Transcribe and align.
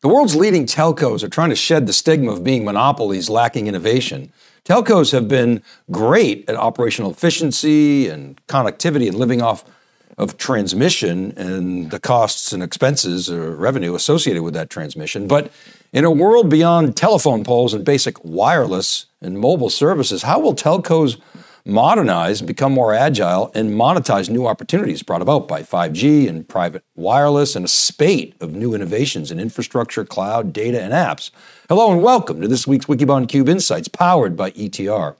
The 0.00 0.08
world's 0.08 0.36
leading 0.36 0.64
telcos 0.64 1.24
are 1.24 1.28
trying 1.28 1.50
to 1.50 1.56
shed 1.56 1.88
the 1.88 1.92
stigma 1.92 2.30
of 2.30 2.44
being 2.44 2.64
monopolies 2.64 3.28
lacking 3.28 3.66
innovation. 3.66 4.32
Telcos 4.64 5.10
have 5.10 5.26
been 5.26 5.60
great 5.90 6.48
at 6.48 6.54
operational 6.54 7.10
efficiency 7.10 8.06
and 8.06 8.40
connectivity 8.46 9.08
and 9.08 9.16
living 9.16 9.42
off 9.42 9.64
of 10.16 10.36
transmission 10.36 11.32
and 11.36 11.90
the 11.90 11.98
costs 11.98 12.52
and 12.52 12.62
expenses 12.62 13.28
or 13.28 13.56
revenue 13.56 13.96
associated 13.96 14.44
with 14.44 14.54
that 14.54 14.70
transmission. 14.70 15.26
But 15.26 15.50
in 15.92 16.04
a 16.04 16.12
world 16.12 16.48
beyond 16.48 16.96
telephone 16.96 17.42
poles 17.42 17.74
and 17.74 17.84
basic 17.84 18.24
wireless 18.24 19.06
and 19.20 19.36
mobile 19.36 19.70
services, 19.70 20.22
how 20.22 20.38
will 20.38 20.54
telcos 20.54 21.20
modernize, 21.68 22.40
become 22.40 22.72
more 22.72 22.94
agile, 22.94 23.52
and 23.54 23.70
monetize 23.70 24.30
new 24.30 24.46
opportunities 24.46 25.02
brought 25.02 25.20
about 25.20 25.46
by 25.46 25.62
5G 25.62 26.26
and 26.26 26.48
private 26.48 26.82
wireless 26.96 27.54
and 27.54 27.66
a 27.66 27.68
spate 27.68 28.34
of 28.40 28.54
new 28.54 28.74
innovations 28.74 29.30
in 29.30 29.38
infrastructure, 29.38 30.02
cloud, 30.02 30.54
data, 30.54 30.82
and 30.82 30.94
apps. 30.94 31.30
Hello 31.68 31.92
and 31.92 32.02
welcome 32.02 32.40
to 32.40 32.48
this 32.48 32.66
week's 32.66 32.86
Wikibon 32.86 33.28
Cube 33.28 33.50
Insights 33.50 33.86
powered 33.86 34.34
by 34.34 34.50
ETR. 34.52 35.16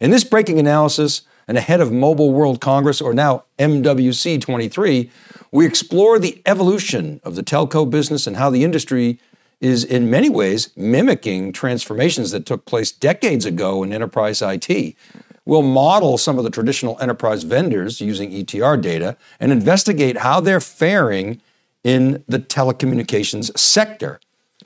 In 0.00 0.12
this 0.12 0.22
breaking 0.22 0.60
analysis 0.60 1.22
and 1.48 1.58
ahead 1.58 1.80
of 1.80 1.90
Mobile 1.90 2.32
World 2.32 2.60
Congress, 2.60 3.00
or 3.00 3.12
now 3.12 3.42
MWC 3.58 4.40
23, 4.40 5.10
we 5.50 5.66
explore 5.66 6.20
the 6.20 6.40
evolution 6.46 7.20
of 7.24 7.34
the 7.34 7.42
telco 7.42 7.90
business 7.90 8.28
and 8.28 8.36
how 8.36 8.48
the 8.48 8.62
industry 8.62 9.18
is 9.60 9.82
in 9.82 10.08
many 10.08 10.28
ways 10.28 10.70
mimicking 10.76 11.52
transformations 11.52 12.30
that 12.30 12.46
took 12.46 12.64
place 12.64 12.92
decades 12.92 13.44
ago 13.44 13.82
in 13.82 13.92
enterprise 13.92 14.40
IT. 14.40 14.94
We'll 15.44 15.62
model 15.62 16.18
some 16.18 16.38
of 16.38 16.44
the 16.44 16.50
traditional 16.50 16.98
enterprise 17.00 17.42
vendors 17.42 18.00
using 18.00 18.30
ETR 18.30 18.80
data 18.80 19.16
and 19.38 19.50
investigate 19.50 20.18
how 20.18 20.40
they're 20.40 20.60
faring 20.60 21.40
in 21.82 22.22
the 22.28 22.38
telecommunications 22.38 23.56
sector. 23.58 24.20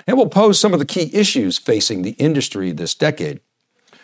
And 0.07 0.17
we'll 0.17 0.29
pose 0.29 0.59
some 0.59 0.73
of 0.73 0.81
the 0.81 0.85
key 0.85 1.11
issues 1.15 1.59
facing 1.59 2.03
the 2.03 2.13
industry 2.13 2.73
this 2.73 2.95
decade. 2.95 3.41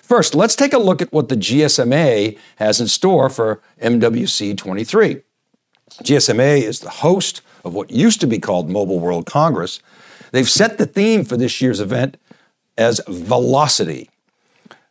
First, 0.01 0.35
let's 0.35 0.57
take 0.57 0.73
a 0.73 0.79
look 0.79 1.03
at 1.03 1.13
what 1.13 1.29
the 1.29 1.37
GSMA 1.37 2.39
has 2.57 2.81
in 2.81 2.89
store 2.89 3.29
for 3.29 3.61
MWC 3.83 4.57
23. 4.57 5.23
GSMA 6.03 6.63
is 6.63 6.81
the 6.81 6.91
host 6.91 7.43
of 7.65 7.75
what 7.75 7.91
used 7.91 8.21
to 8.21 8.27
be 8.27 8.39
called 8.39 8.71
Mobile 8.71 9.01
World 9.01 9.27
Congress. 9.27 9.81
They've 10.33 10.49
set 10.49 10.79
the 10.79 10.87
theme 10.87 11.25
for 11.25 11.37
this 11.37 11.61
year's 11.61 11.81
event 11.81 12.17
as 12.79 13.01
velocity. 13.09 14.11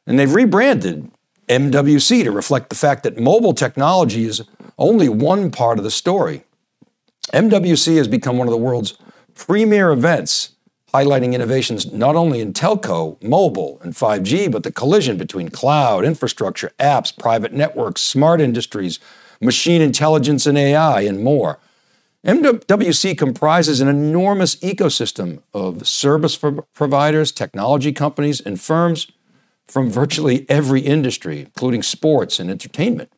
And 0.05 0.19
they've 0.19 0.33
rebranded 0.33 1.11
MWC 1.49 2.23
to 2.23 2.31
reflect 2.31 2.69
the 2.69 2.75
fact 2.75 3.03
that 3.03 3.17
mobile 3.17 3.53
technology 3.53 4.25
is 4.25 4.43
only 4.77 5.09
one 5.09 5.49
part 5.49 5.79
of 5.79 5.83
the 5.83 5.91
story. 5.91 6.43
MWC 7.33 7.97
has 7.97 8.07
become 8.07 8.37
one 8.37 8.47
of 8.47 8.51
the 8.51 8.57
world's 8.57 8.97
premier 9.33 9.91
events, 9.91 10.53
highlighting 10.93 11.33
innovations 11.33 11.91
not 11.91 12.15
only 12.15 12.39
in 12.39 12.53
telco, 12.53 13.21
mobile, 13.21 13.79
and 13.83 13.93
5G, 13.93 14.51
but 14.51 14.63
the 14.63 14.71
collision 14.71 15.17
between 15.17 15.49
cloud, 15.49 16.05
infrastructure, 16.05 16.71
apps, 16.79 17.15
private 17.17 17.51
networks, 17.51 18.01
smart 18.01 18.41
industries, 18.41 18.99
machine 19.41 19.81
intelligence 19.81 20.45
and 20.45 20.57
AI, 20.57 21.01
and 21.01 21.23
more. 21.23 21.59
MWC 22.25 23.17
comprises 23.17 23.79
an 23.79 23.87
enormous 23.87 24.55
ecosystem 24.57 25.41
of 25.53 25.87
service 25.87 26.37
providers, 26.73 27.31
technology 27.31 27.93
companies, 27.93 28.41
and 28.41 28.59
firms 28.59 29.07
from 29.69 29.89
virtually 29.89 30.45
every 30.49 30.81
industry, 30.81 31.41
including 31.41 31.83
sports 31.83 32.39
and 32.39 32.49
entertainment. 32.49 33.11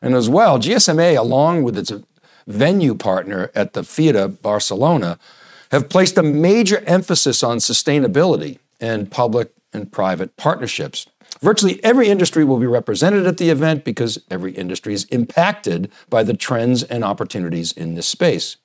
And 0.00 0.14
as 0.14 0.28
well, 0.28 0.58
GSMA, 0.58 1.16
along 1.16 1.62
with 1.62 1.76
its 1.76 1.92
venue 2.46 2.94
partner 2.94 3.50
at 3.54 3.74
the 3.74 3.82
Fira 3.82 4.40
Barcelona, 4.40 5.18
have 5.70 5.88
placed 5.88 6.18
a 6.18 6.22
major 6.22 6.82
emphasis 6.86 7.42
on 7.42 7.58
sustainability 7.58 8.58
and 8.80 9.10
public 9.10 9.52
and 9.72 9.92
private 9.92 10.36
partnerships. 10.36 11.06
Virtually 11.40 11.82
every 11.84 12.08
industry 12.08 12.44
will 12.44 12.58
be 12.58 12.66
represented 12.66 13.26
at 13.26 13.38
the 13.38 13.50
event 13.50 13.84
because 13.84 14.18
every 14.30 14.52
industry 14.52 14.94
is 14.94 15.04
impacted 15.04 15.90
by 16.08 16.22
the 16.22 16.34
trends 16.34 16.82
and 16.82 17.04
opportunities 17.04 17.72
in 17.72 17.94
this 17.94 18.06
space. 18.06 18.56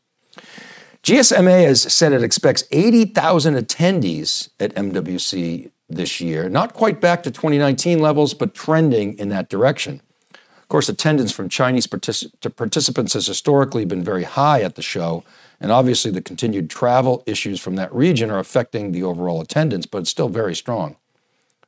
GSMA 1.04 1.66
has 1.66 1.82
said 1.94 2.12
it 2.12 2.24
expects 2.24 2.66
80,000 2.72 3.56
attendees 3.56 4.50
at 4.60 4.76
MWC 4.76 5.72
this 5.90 6.20
year, 6.20 6.50
not 6.50 6.74
quite 6.74 7.00
back 7.00 7.24
to 7.24 7.32
2019 7.32 8.00
levels, 8.00 8.34
but 8.34 8.54
trending 8.54 9.18
in 9.18 9.30
that 9.30 9.50
direction. 9.50 10.02
Of 10.34 10.68
course, 10.70 10.90
attendance 10.90 11.32
from 11.32 11.48
Chinese 11.48 11.88
particip- 11.88 12.56
participants 12.58 13.14
has 13.14 13.28
historically 13.28 13.86
been 13.86 14.04
very 14.04 14.24
high 14.24 14.62
at 14.62 14.76
the 14.76 14.82
show, 14.82 15.24
and 15.62 15.72
obviously 15.72 16.12
the 16.12 16.22
continued 16.22 16.70
travel 16.70 17.24
issues 17.26 17.62
from 17.62 17.76
that 17.78 17.94
region 17.94 18.30
are 18.30 18.40
affecting 18.40 18.92
the 18.92 19.04
overall 19.04 19.40
attendance, 19.40 19.86
but 19.86 20.00
it's 20.00 20.10
still 20.10 20.28
very 20.30 20.54
strong. 20.54 20.98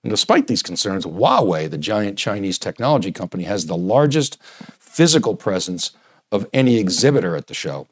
And 0.03 0.09
despite 0.09 0.47
these 0.47 0.63
concerns, 0.63 1.05
Huawei, 1.05 1.69
the 1.69 1.77
giant 1.77 2.17
Chinese 2.17 2.57
technology 2.57 3.11
company, 3.11 3.43
has 3.43 3.65
the 3.65 3.77
largest 3.77 4.37
physical 4.77 5.35
presence 5.35 5.91
of 6.31 6.47
any 6.53 6.77
exhibitor 6.77 7.35
at 7.35 7.47
the 7.47 7.53
show. 7.53 7.87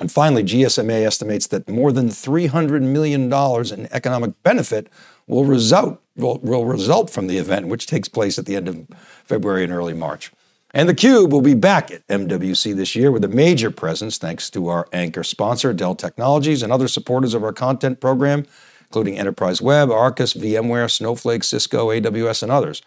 And 0.00 0.10
finally, 0.10 0.44
GSMA 0.44 1.04
estimates 1.04 1.46
that 1.48 1.68
more 1.68 1.92
than 1.92 2.08
$300 2.08 2.82
million 2.82 3.32
in 3.72 3.92
economic 3.92 4.42
benefit 4.42 4.88
will 5.30 5.44
result, 5.44 6.00
will, 6.16 6.38
will 6.38 6.64
result 6.64 7.10
from 7.10 7.26
the 7.26 7.38
event, 7.38 7.68
which 7.68 7.86
takes 7.86 8.08
place 8.08 8.38
at 8.38 8.46
the 8.46 8.56
end 8.56 8.68
of 8.68 8.86
February 9.24 9.64
and 9.64 9.72
early 9.72 9.94
March. 9.94 10.32
And 10.72 10.88
theCUBE 10.88 11.30
will 11.30 11.40
be 11.40 11.54
back 11.54 11.90
at 11.90 12.06
MWC 12.06 12.76
this 12.76 12.94
year 12.94 13.10
with 13.10 13.24
a 13.24 13.28
major 13.28 13.70
presence 13.70 14.18
thanks 14.18 14.50
to 14.50 14.68
our 14.68 14.86
anchor 14.92 15.24
sponsor, 15.24 15.72
Dell 15.72 15.96
Technologies, 15.96 16.62
and 16.62 16.72
other 16.72 16.86
supporters 16.86 17.34
of 17.34 17.42
our 17.42 17.52
content 17.52 18.00
program, 18.00 18.46
including 18.82 19.18
Enterprise 19.18 19.60
Web, 19.60 19.90
Arcus, 19.90 20.34
VMware, 20.34 20.90
Snowflake, 20.90 21.42
Cisco, 21.42 21.88
AWS, 21.88 22.42
and 22.42 22.52
others. 22.52 22.82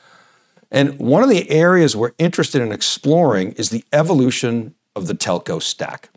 And 0.72 0.98
one 0.98 1.24
of 1.24 1.30
the 1.30 1.50
areas 1.50 1.96
we're 1.96 2.14
interested 2.18 2.62
in 2.62 2.72
exploring 2.72 3.52
is 3.53 3.70
the 3.70 3.84
evolution 3.92 4.76
of 4.96 5.08
the 5.08 5.14
telco 5.14 5.62
stack. 5.62 6.09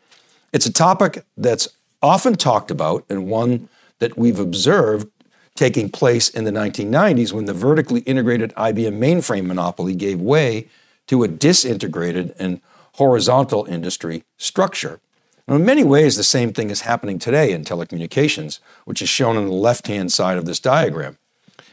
It's 0.53 0.67
a 0.67 0.73
topic 0.73 1.25
that's 1.37 1.69
often 2.01 2.37
talked 2.37 2.71
about 2.71 3.05
and 3.11 3.27
one 3.27 3.69
that 3.99 4.17
we've 4.17 4.39
observed 4.39 5.09
taking 5.57 5.89
place 5.89 6.29
in 6.29 6.45
the 6.45 6.51
1990s 6.51 7.33
when 7.33 7.47
the 7.47 7.55
vertically 7.55 8.01
integrated 8.01 8.55
IBM 8.55 8.99
mainframe 8.99 9.47
monopoly 9.47 9.95
gave 9.95 10.21
way 10.21 10.69
to 11.07 11.23
a 11.23 11.29
disintegrated 11.29 12.35
and 12.39 12.61
horizontal 12.95 13.65
industry 13.67 14.25
structure. 14.37 15.01
Now, 15.47 15.57
in 15.57 15.65
many 15.65 15.85
ways, 15.85 16.17
the 16.17 16.25
same 16.25 16.53
thing 16.53 16.71
is 16.71 16.81
happening 16.83 17.19
today 17.19 17.53
in 17.53 17.65
telecommunications, 17.65 18.59
which 18.85 19.01
is 19.01 19.09
shown 19.09 19.37
on 19.37 19.47
the 19.47 19.53
left 19.53 19.87
hand 19.87 20.13
side 20.13 20.39
of 20.39 20.45
this 20.45 20.59
diagram. 20.59 21.19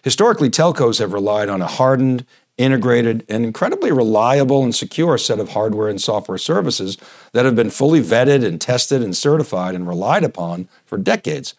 Historically, 0.03 0.49
telcos 0.49 0.99
have 0.99 1.13
relied 1.13 1.49
on 1.49 1.61
a 1.61 1.67
hardened 1.67 2.25
integrated, 2.57 3.25
and 3.27 3.43
incredibly 3.43 3.91
reliable 3.91 4.63
and 4.63 4.75
secure 4.75 5.17
set 5.17 5.39
of 5.39 5.49
hardware 5.49 5.89
and 5.89 6.01
software 6.01 6.37
services 6.37 6.97
that 7.31 7.45
have 7.45 7.55
been 7.55 7.69
fully 7.69 8.01
vetted 8.01 8.45
and 8.45 8.61
tested 8.61 9.01
and 9.01 9.17
certified 9.17 9.73
and 9.73 9.87
relied 9.87 10.23
upon 10.23 10.67
for 10.85 10.97
decades. 10.97 11.55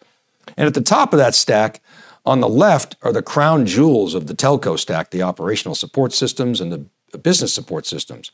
And 0.55 0.67
at 0.67 0.73
the 0.73 0.81
top 0.81 1.11
of 1.11 1.19
that 1.19 1.35
stack, 1.35 1.81
on 2.25 2.39
the 2.39 2.49
left, 2.49 2.95
are 3.01 3.13
the 3.13 3.21
crown 3.21 3.65
jewels 3.65 4.13
of 4.13 4.27
the 4.27 4.33
telco 4.33 4.77
stack 4.77 5.11
the 5.11 5.21
operational 5.21 5.75
support 5.75 6.13
systems 6.13 6.59
and 6.59 6.71
the 6.71 7.17
business 7.17 7.53
support 7.53 7.85
systems. 7.85 8.31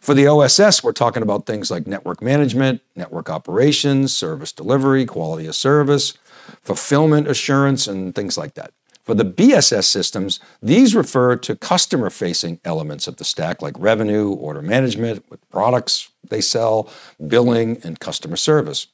For 0.00 0.12
the 0.12 0.26
OSS, 0.26 0.84
we're 0.84 0.92
talking 0.92 1.22
about 1.22 1.46
things 1.46 1.70
like 1.70 1.86
network 1.86 2.20
management, 2.20 2.82
network 2.94 3.30
operations, 3.30 4.14
service 4.14 4.52
delivery, 4.52 5.06
quality 5.06 5.46
of 5.46 5.54
service, 5.54 6.12
fulfillment 6.60 7.26
assurance, 7.26 7.86
and 7.86 8.14
things 8.14 8.36
like 8.36 8.54
that. 8.54 8.72
For 9.02 9.14
the 9.14 9.24
BSS 9.24 9.84
systems, 9.84 10.40
these 10.62 10.94
refer 10.94 11.36
to 11.36 11.56
customer 11.56 12.10
facing 12.10 12.60
elements 12.64 13.06
of 13.06 13.16
the 13.16 13.24
stack 13.24 13.62
like 13.62 13.74
revenue, 13.78 14.30
order 14.30 14.62
management, 14.62 15.24
what 15.28 15.40
products 15.50 16.10
they 16.28 16.40
sell, 16.40 16.90
billing, 17.26 17.78
and 17.84 18.00
customer 18.00 18.36
service. 18.36 18.88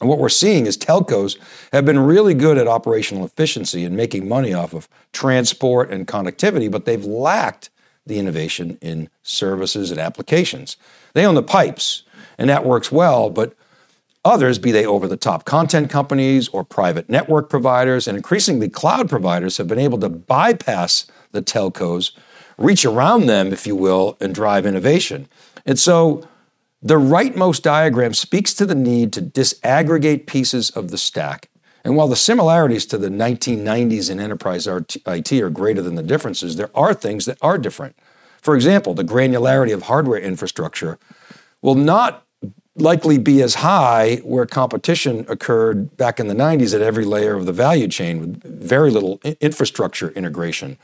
And 0.00 0.08
what 0.08 0.18
we're 0.18 0.28
seeing 0.28 0.66
is 0.66 0.78
telcos 0.78 1.36
have 1.72 1.84
been 1.84 1.98
really 1.98 2.34
good 2.34 2.56
at 2.56 2.66
operational 2.66 3.24
efficiency 3.24 3.84
and 3.84 3.96
making 3.96 4.28
money 4.28 4.54
off 4.54 4.72
of 4.72 4.88
transport 5.12 5.90
and 5.90 6.06
connectivity, 6.06 6.70
but 6.70 6.86
they've 6.86 7.04
lacked 7.04 7.70
the 8.06 8.18
innovation 8.18 8.78
in 8.80 9.10
services 9.22 9.90
and 9.90 10.00
applications. 10.00 10.76
They 11.12 11.26
own 11.26 11.34
the 11.34 11.42
pipes, 11.42 12.02
and 12.38 12.48
that 12.48 12.64
works 12.64 12.90
well, 12.90 13.30
but 13.30 13.54
Others, 14.24 14.58
be 14.58 14.70
they 14.70 14.84
over 14.84 15.08
the 15.08 15.16
top 15.16 15.46
content 15.46 15.88
companies 15.88 16.48
or 16.48 16.62
private 16.62 17.08
network 17.08 17.48
providers, 17.48 18.06
and 18.06 18.16
increasingly 18.18 18.68
cloud 18.68 19.08
providers, 19.08 19.56
have 19.56 19.66
been 19.66 19.78
able 19.78 19.98
to 19.98 20.10
bypass 20.10 21.06
the 21.32 21.40
telcos, 21.40 22.12
reach 22.58 22.84
around 22.84 23.26
them, 23.26 23.50
if 23.50 23.66
you 23.66 23.74
will, 23.74 24.18
and 24.20 24.34
drive 24.34 24.66
innovation. 24.66 25.26
And 25.64 25.78
so 25.78 26.28
the 26.82 26.94
rightmost 26.94 27.62
diagram 27.62 28.14
speaks 28.14 28.54
to 28.54 28.64
the 28.64 28.74
need 28.74 29.12
to 29.12 29.22
disaggregate 29.22 30.26
pieces 30.26 30.70
of 30.70 30.90
the 30.90 30.98
stack. 30.98 31.50
And 31.84 31.96
while 31.96 32.08
the 32.08 32.16
similarities 32.16 32.86
to 32.86 32.98
the 32.98 33.08
1990s 33.08 34.10
in 34.10 34.20
enterprise 34.20 34.66
IT 34.66 35.32
are 35.32 35.50
greater 35.50 35.82
than 35.82 35.94
the 35.94 36.02
differences, 36.02 36.56
there 36.56 36.70
are 36.74 36.94
things 36.94 37.24
that 37.26 37.38
are 37.40 37.58
different. 37.58 37.96
For 38.40 38.54
example, 38.54 38.94
the 38.94 39.04
granularity 39.04 39.72
of 39.72 39.82
hardware 39.82 40.20
infrastructure 40.20 40.98
will 41.62 41.74
not 41.74 42.26
likely 42.76 43.18
be 43.18 43.42
as 43.42 43.56
high 43.56 44.16
where 44.16 44.46
competition 44.46 45.26
occurred 45.28 45.96
back 45.96 46.18
in 46.18 46.28
the 46.28 46.34
90s 46.34 46.74
at 46.74 46.80
every 46.80 47.04
layer 47.04 47.34
of 47.34 47.44
the 47.44 47.52
value 47.52 47.88
chain 47.88 48.20
with 48.20 48.42
very 48.42 48.90
little 48.90 49.20
infrastructure 49.40 50.10
integration. 50.10 50.78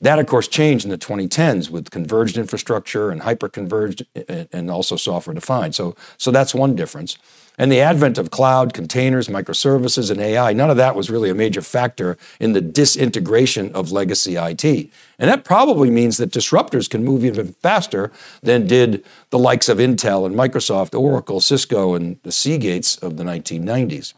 That, 0.00 0.18
of 0.18 0.26
course, 0.26 0.46
changed 0.46 0.84
in 0.84 0.90
the 0.90 0.98
2010s 0.98 1.70
with 1.70 1.90
converged 1.90 2.36
infrastructure 2.36 3.10
and 3.10 3.22
hyper-converged 3.22 4.04
and 4.52 4.70
also 4.70 4.96
software 4.96 5.32
defined. 5.32 5.74
So, 5.74 5.96
so 6.18 6.30
that's 6.30 6.54
one 6.54 6.74
difference. 6.74 7.16
And 7.58 7.72
the 7.72 7.80
advent 7.80 8.18
of 8.18 8.30
cloud, 8.30 8.74
containers, 8.74 9.28
microservices, 9.28 10.10
and 10.10 10.20
AI, 10.20 10.52
none 10.52 10.68
of 10.68 10.76
that 10.76 10.94
was 10.94 11.08
really 11.08 11.30
a 11.30 11.34
major 11.34 11.62
factor 11.62 12.18
in 12.38 12.52
the 12.52 12.60
disintegration 12.60 13.72
of 13.72 13.90
legacy 13.90 14.36
IT. 14.36 14.64
And 14.64 15.30
that 15.30 15.44
probably 15.44 15.90
means 15.90 16.18
that 16.18 16.30
disruptors 16.30 16.90
can 16.90 17.02
move 17.02 17.24
even 17.24 17.54
faster 17.54 18.12
than 18.42 18.66
did 18.66 19.02
the 19.30 19.38
likes 19.38 19.70
of 19.70 19.78
Intel 19.78 20.26
and 20.26 20.34
Microsoft, 20.34 20.98
Oracle, 20.98 21.40
Cisco, 21.40 21.94
and 21.94 22.18
the 22.22 22.30
Seagates 22.30 23.02
of 23.02 23.16
the 23.16 23.24
1990s. 23.24 24.12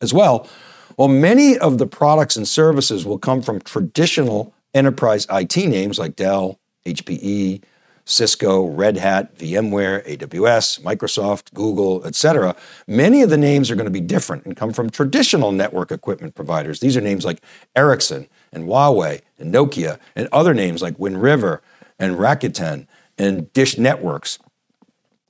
As 0.00 0.14
well, 0.14 0.48
while 0.94 1.08
many 1.08 1.58
of 1.58 1.78
the 1.78 1.86
products 1.88 2.36
and 2.36 2.46
services 2.46 3.04
will 3.04 3.18
come 3.18 3.42
from 3.42 3.60
traditional 3.60 4.54
enterprise 4.74 5.26
IT 5.30 5.56
names 5.56 5.98
like 5.98 6.16
Dell, 6.16 6.58
HPE, 6.86 7.62
Cisco, 8.04 8.66
Red 8.66 8.98
Hat, 8.98 9.36
VMware, 9.36 10.06
AWS, 10.06 10.82
Microsoft, 10.82 11.54
Google, 11.54 12.04
etc. 12.04 12.54
Many 12.86 13.22
of 13.22 13.30
the 13.30 13.38
names 13.38 13.70
are 13.70 13.76
going 13.76 13.86
to 13.86 13.90
be 13.90 14.00
different 14.00 14.44
and 14.44 14.56
come 14.56 14.72
from 14.72 14.90
traditional 14.90 15.52
network 15.52 15.90
equipment 15.90 16.34
providers. 16.34 16.80
These 16.80 16.96
are 16.96 17.00
names 17.00 17.24
like 17.24 17.42
Ericsson 17.74 18.28
and 18.52 18.64
Huawei 18.64 19.22
and 19.38 19.54
Nokia 19.54 19.98
and 20.14 20.28
other 20.32 20.52
names 20.52 20.82
like 20.82 20.98
Wind 20.98 21.22
River 21.22 21.62
and 21.98 22.16
Rakuten 22.16 22.86
and 23.16 23.50
Dish 23.52 23.78
Networks. 23.78 24.38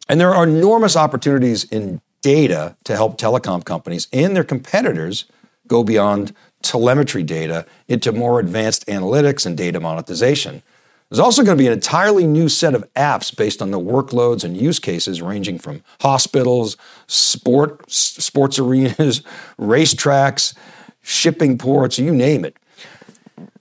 And 0.08 0.20
there 0.20 0.34
are 0.34 0.44
enormous 0.44 0.96
opportunities 0.96 1.64
in 1.64 2.00
data 2.22 2.76
to 2.84 2.96
help 2.96 3.18
telecom 3.18 3.64
companies 3.64 4.08
and 4.12 4.34
their 4.34 4.44
competitors 4.44 5.26
go 5.68 5.84
beyond 5.84 6.34
telemetry 6.64 7.22
data 7.22 7.66
into 7.86 8.10
more 8.10 8.40
advanced 8.40 8.86
analytics 8.86 9.46
and 9.46 9.56
data 9.56 9.78
monetization. 9.78 10.62
There's 11.10 11.20
also 11.20 11.44
going 11.44 11.56
to 11.56 11.62
be 11.62 11.66
an 11.66 11.72
entirely 11.72 12.26
new 12.26 12.48
set 12.48 12.74
of 12.74 12.92
apps 12.94 13.36
based 13.36 13.62
on 13.62 13.70
the 13.70 13.78
workloads 13.78 14.42
and 14.42 14.56
use 14.56 14.78
cases 14.80 15.22
ranging 15.22 15.58
from 15.58 15.82
hospitals, 16.00 16.76
sport, 17.06 17.88
sports 17.90 18.58
arenas, 18.58 19.20
racetracks, 19.58 20.56
shipping 21.02 21.58
ports, 21.58 21.98
you 21.98 22.12
name 22.12 22.44
it. 22.44 22.56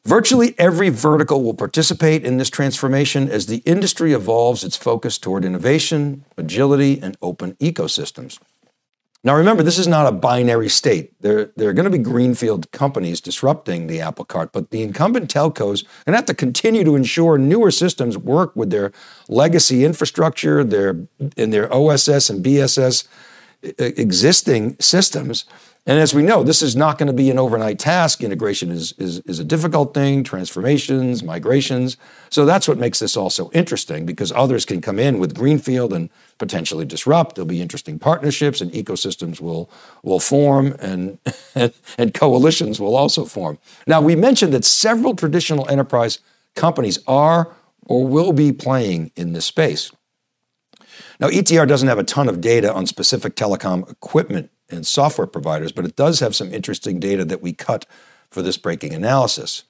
Virtually 0.06 0.56
every 0.58 0.90
vertical 0.90 1.44
will 1.44 1.54
participate 1.54 2.26
in 2.26 2.38
this 2.38 2.50
transformation 2.50 3.30
as 3.30 3.46
the 3.46 3.58
industry 3.66 4.14
evolves 4.14 4.64
its 4.64 4.76
focus 4.76 5.18
toward 5.18 5.46
innovation, 5.46 6.26
agility, 6.38 7.00
and 7.02 7.18
open 7.22 7.54
ecosystems. 7.56 8.40
Now, 9.26 9.36
remember, 9.36 9.64
this 9.64 9.80
is 9.80 9.88
not 9.88 10.06
a 10.06 10.12
binary 10.12 10.68
state. 10.68 11.14
There, 11.22 11.52
there 11.56 11.70
are 11.70 11.74
going 11.74 11.90
to 11.90 11.98
be 11.98 12.04
greenfield 12.04 12.70
companies 12.72 13.22
disrupting 13.22 13.88
the 13.88 14.02
apple 14.02 14.26
cart, 14.26 14.52
but 14.52 14.72
the 14.72 14.82
incumbent 14.82 15.34
telcos 15.34 15.84
are 15.84 16.04
going 16.06 16.14
to 16.14 16.18
have 16.18 16.26
to 16.26 16.34
continue 16.34 16.84
to 16.84 16.96
ensure 16.96 17.38
newer 17.38 17.72
systems 17.72 18.18
work 18.18 18.54
with 18.54 18.70
their 18.70 18.92
legacy 19.30 19.86
infrastructure, 19.86 20.62
their 20.62 21.08
in 21.38 21.52
their 21.52 21.74
OSS 21.74 22.30
and 22.30 22.44
BSS 22.44 23.08
existing 23.80 24.76
systems 24.80 25.46
and 25.86 26.00
as 26.00 26.14
we 26.14 26.24
know, 26.24 26.44
this 26.44 26.62
is 26.62 26.78
not 26.78 26.98
going 26.98 27.08
to 27.08 27.14
be 27.14 27.30
an 27.30 27.38
overnight 27.38 27.78
task. 27.78 28.24
Integration 28.24 28.72
is, 28.72 28.94
is, 28.94 29.20
is 29.22 29.40
a 29.40 29.44
difficult 29.44 29.94
thing, 29.94 30.24
transformations, 30.24 31.24
migrations. 31.24 31.98
So 32.30 32.46
that's 32.46 32.70
what 32.70 32.78
makes 32.78 33.00
this 33.00 33.18
also 33.18 33.52
interesting 33.52 34.06
because 34.06 34.32
others 34.32 34.64
can 34.64 34.80
come 34.80 34.98
in 34.98 35.20
with 35.20 35.36
Greenfield 35.36 35.92
and 35.92 36.10
potentially 36.38 36.86
disrupt. 36.86 37.36
There'll 37.36 37.48
be 37.48 37.62
interesting 37.62 38.00
partnerships 38.00 38.62
and 38.62 38.72
ecosystems 38.72 39.42
will, 39.42 39.70
will 40.04 40.22
form 40.22 40.74
and, 40.80 41.20
and 41.98 42.14
coalitions 42.14 42.80
will 42.80 42.96
also 42.96 43.26
form. 43.26 43.60
Now, 43.86 44.00
we 44.00 44.16
mentioned 44.16 44.54
that 44.54 44.64
several 44.64 45.18
traditional 45.18 45.68
enterprise 45.68 46.20
companies 46.56 46.98
are 47.08 47.54
or 47.86 48.08
will 48.08 48.32
be 48.32 48.54
playing 48.54 49.12
in 49.18 49.34
this 49.34 49.46
space. 49.46 49.92
Now, 51.20 51.28
ETR 51.28 51.68
doesn't 51.68 51.90
have 51.90 52.00
a 52.00 52.06
ton 52.06 52.30
of 52.30 52.40
data 52.40 52.74
on 52.74 52.88
specific 52.88 53.36
telecom 53.36 53.90
equipment 53.92 54.50
and 54.74 54.86
software 54.86 55.28
providers, 55.28 55.72
but 55.72 55.86
it 55.86 55.96
does 55.96 56.20
have 56.20 56.36
some 56.36 56.54
interesting 56.54 57.00
data 57.00 57.24
that 57.26 57.42
we 57.42 57.54
cut 57.54 57.86
for 58.30 58.42
this 58.42 58.58
breaking 58.58 58.94
analysis. 58.94 59.64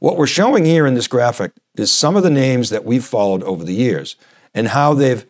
What 0.00 0.16
we're 0.16 0.26
showing 0.26 0.64
here 0.64 0.86
in 0.86 0.94
this 0.94 1.08
graphic 1.08 1.52
is 1.76 1.90
some 1.90 2.16
of 2.16 2.22
the 2.22 2.30
names 2.30 2.70
that 2.70 2.84
we've 2.84 3.04
followed 3.04 3.42
over 3.42 3.64
the 3.64 3.74
years 3.74 4.16
and 4.54 4.68
how 4.68 4.94
they've 4.94 5.26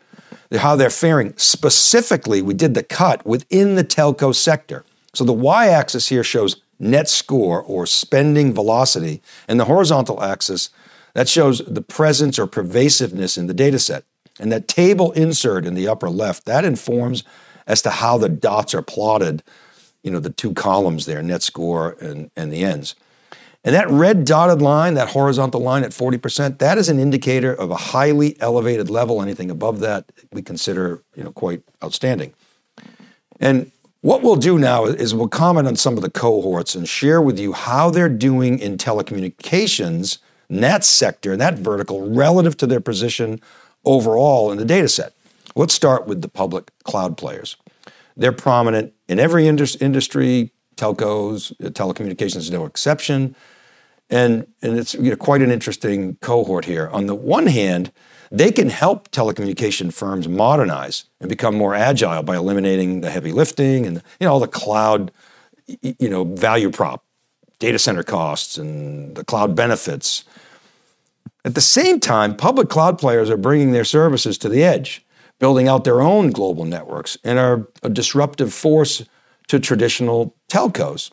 how 0.56 0.76
they're 0.76 0.88
faring. 0.88 1.35
Specifically, 1.37 2.41
we 2.41 2.55
did 2.55 2.73
the 2.73 2.82
cut 2.82 3.26
within 3.26 3.75
the 3.75 3.85
telco 3.85 4.35
sector. 4.35 4.85
So 5.12 5.25
the 5.25 5.32
y-axis 5.32 6.09
here 6.09 6.25
shows 6.25 6.62
net 6.79 7.09
score 7.09 7.62
or 7.62 7.87
spending 7.87 8.55
velocity, 8.55 9.21
and 9.47 9.59
the 9.59 9.67
horizontal 9.67 10.23
axis 10.23 10.71
that 11.14 11.29
shows 11.29 11.59
the 11.67 11.82
presence 11.82 12.38
or 12.38 12.47
pervasiveness 12.47 13.37
in 13.37 13.47
the 13.47 13.55
data 13.55 13.79
set. 13.79 14.05
And 14.38 14.53
that 14.53 14.69
table 14.69 15.12
insert 15.12 15.67
in 15.67 15.75
the 15.75 15.88
upper 15.88 16.09
left, 16.09 16.44
that 16.44 16.64
informs 16.64 17.25
as 17.69 17.82
to 17.82 17.91
how 17.91 18.19
the 18.19 18.29
dots 18.29 18.75
are 18.75 18.82
plotted, 18.82 19.44
you 20.03 20.11
know, 20.11 20.19
the 20.19 20.31
two 20.31 20.55
columns 20.55 21.06
there, 21.06 21.23
net 21.23 21.43
score 21.43 21.97
and, 22.00 22.31
and 22.35 22.53
the 22.53 22.65
ends. 22.65 22.97
And 23.62 23.75
that 23.75 23.91
red 23.91 24.25
dotted 24.25 24.62
line, 24.62 24.94
that 24.94 25.11
horizontal 25.11 25.61
line 25.61 25.85
at 25.85 25.91
40%, 25.91 26.59
that 26.59 26.79
is 26.79 26.88
an 26.88 26.99
indicator 26.99 27.53
of 27.53 27.70
a 27.70 27.76
highly 27.76 28.41
elevated 28.41 28.88
level. 28.88 29.20
Anything 29.20 29.50
above 29.50 29.81
that 29.81 30.11
we 30.32 30.43
consider, 30.43 31.03
you 31.15 31.23
know, 31.23 31.32
quite 31.32 31.62
outstanding. 31.85 32.32
And 33.41 33.71
what 34.00 34.23
we'll 34.23 34.37
do 34.37 34.59
now 34.59 34.85
is 34.85 35.14
we'll 35.14 35.29
comment 35.29 35.67
on 35.67 35.76
some 35.76 35.97
of 35.97 36.03
the 36.03 36.11
cohorts 36.11 36.75
and 36.75 36.88
share 36.88 37.21
with 37.21 37.38
you 37.38 37.53
how 37.53 37.91
they're 37.91 38.09
doing 38.09 38.59
in 38.59 38.79
telecommunications, 38.79 40.19
in 40.49 40.61
that 40.61 40.85
sector, 40.85 41.32
in 41.32 41.38
that 41.41 41.59
vertical, 41.59 42.09
relative 42.09 42.56
to 42.59 42.67
their 42.67 42.81
position 42.81 43.41
overall 43.85 44.53
in 44.53 44.59
the 44.59 44.64
data 44.64 44.88
set. 44.88 45.12
Let's 45.59 45.75
start 45.75 46.07
with 46.07 46.23
the 46.23 46.29
public 46.29 46.71
cloud 46.85 47.17
players. 47.17 47.57
They're 48.17 48.31
prominent 48.31 48.93
in 49.09 49.19
every 49.19 49.49
industry, 49.49 50.53
telcos, 50.77 51.51
uh, 51.61 51.71
telecommunications 51.71 52.37
is 52.37 52.51
no 52.53 52.65
exception. 52.65 53.35
And, 54.09 54.47
and 54.63 54.79
it's 54.79 54.95
you 54.95 55.11
know, 55.11 55.17
quite 55.17 55.43
an 55.43 55.51
interesting 55.51 56.15
cohort 56.21 56.65
here. 56.67 56.89
On 56.91 57.07
the 57.07 57.15
one 57.17 57.49
hand, 57.49 57.91
they 58.31 58.53
can 58.53 58.69
help 58.69 59.11
telecommunication 59.11 59.93
firms 59.93 60.29
modernize 60.29 61.07
and 61.21 61.29
become 61.29 61.57
more 61.57 61.75
agile 61.75 62.23
by 62.23 62.37
eliminating 62.37 63.01
the 63.01 63.11
heavy 63.11 63.33
lifting 63.33 63.85
and 63.85 63.97
you 64.21 64.27
know 64.27 64.35
all 64.35 64.41
the 64.41 64.47
cloud 64.47 65.11
you 65.67 66.09
know 66.09 66.25
value 66.25 66.71
prop 66.71 67.05
data 67.59 67.79
center 67.79 68.03
costs 68.03 68.59
and 68.59 69.17
the 69.17 69.25
cloud 69.25 69.57
benefits 69.57 70.25
at 71.47 71.55
the 71.55 71.61
same 71.62 71.99
time 71.99 72.37
public 72.37 72.69
cloud 72.69 72.99
players 72.99 73.31
are 73.31 73.38
bringing 73.38 73.73
their 73.73 73.85
services 73.85 74.37
to 74.37 74.50
the 74.50 74.62
edge 74.62 75.03
building 75.38 75.68
out 75.68 75.85
their 75.85 76.00
own 76.00 76.30
global 76.30 76.64
networks 76.64 77.16
and 77.25 77.38
are 77.38 77.68
a 77.83 77.88
disruptive 77.88 78.52
force 78.52 79.04
to 79.49 79.59
traditional 79.59 80.35
telcos. 80.50 81.11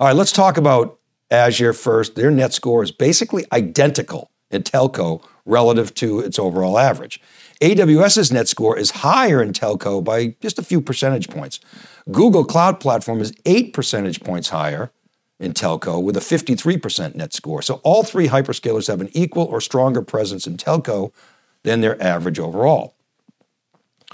All 0.00 0.06
right, 0.06 0.16
let's 0.16 0.32
talk 0.32 0.56
about 0.56 0.98
Azure 1.30 1.72
first. 1.72 2.14
Their 2.14 2.30
net 2.30 2.52
score 2.52 2.82
is 2.82 2.90
basically 2.90 3.44
identical 3.52 4.30
in 4.50 4.62
telco 4.62 5.22
relative 5.44 5.94
to 5.94 6.20
its 6.20 6.38
overall 6.38 6.78
average. 6.78 7.20
AWS's 7.60 8.30
net 8.30 8.48
score 8.48 8.78
is 8.78 8.90
higher 8.90 9.42
in 9.42 9.52
telco 9.52 10.02
by 10.02 10.36
just 10.40 10.58
a 10.58 10.62
few 10.62 10.80
percentage 10.80 11.28
points. 11.28 11.58
Google 12.10 12.44
Cloud 12.44 12.80
Platform 12.80 13.20
is 13.20 13.32
8 13.44 13.72
percentage 13.72 14.20
points 14.20 14.50
higher 14.50 14.92
in 15.40 15.52
telco 15.52 16.02
with 16.02 16.16
a 16.16 16.20
53% 16.20 17.14
net 17.14 17.32
score. 17.32 17.62
So 17.62 17.80
all 17.84 18.04
three 18.04 18.28
hyperscalers 18.28 18.88
have 18.88 19.00
an 19.00 19.10
equal 19.12 19.44
or 19.44 19.60
stronger 19.60 20.02
presence 20.02 20.46
in 20.46 20.56
telco 20.56 21.12
than 21.64 21.80
their 21.80 22.00
average 22.02 22.38
overall. 22.38 22.94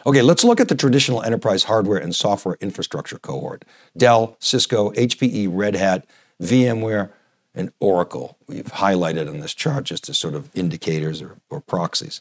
Okay, 0.06 0.20
let's 0.20 0.44
look 0.44 0.60
at 0.60 0.68
the 0.68 0.74
traditional 0.74 1.22
enterprise 1.22 1.64
hardware 1.64 1.98
and 1.98 2.14
software 2.14 2.58
infrastructure 2.60 3.18
cohort 3.18 3.64
Dell, 3.96 4.36
Cisco, 4.38 4.90
HPE, 4.92 5.48
Red 5.50 5.76
Hat, 5.76 6.06
VMware, 6.42 7.10
and 7.54 7.72
Oracle. 7.80 8.36
We've 8.46 8.66
highlighted 8.66 9.28
on 9.28 9.40
this 9.40 9.54
chart 9.54 9.84
just 9.84 10.08
as 10.08 10.18
sort 10.18 10.34
of 10.34 10.50
indicators 10.54 11.22
or, 11.22 11.38
or 11.48 11.60
proxies. 11.60 12.20